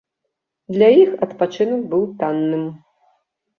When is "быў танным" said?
1.93-2.67